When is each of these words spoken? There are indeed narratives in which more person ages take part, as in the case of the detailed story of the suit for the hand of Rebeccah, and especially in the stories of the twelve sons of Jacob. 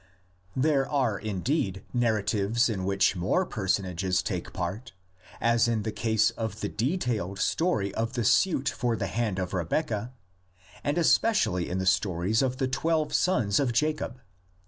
There 0.55 0.89
are 0.89 1.19
indeed 1.19 1.83
narratives 1.93 2.69
in 2.69 2.85
which 2.85 3.15
more 3.15 3.45
person 3.45 3.85
ages 3.85 4.23
take 4.23 4.51
part, 4.51 4.93
as 5.39 5.67
in 5.67 5.83
the 5.83 5.91
case 5.91 6.31
of 6.31 6.61
the 6.61 6.69
detailed 6.69 7.37
story 7.37 7.93
of 7.93 8.13
the 8.13 8.23
suit 8.25 8.67
for 8.67 8.95
the 8.95 9.05
hand 9.05 9.37
of 9.37 9.53
Rebeccah, 9.53 10.11
and 10.83 10.97
especially 10.97 11.69
in 11.69 11.77
the 11.77 11.85
stories 11.85 12.41
of 12.41 12.57
the 12.57 12.67
twelve 12.67 13.13
sons 13.13 13.59
of 13.59 13.73
Jacob. 13.73 14.19